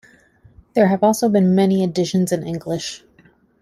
[0.73, 3.03] There have also been many editions in English.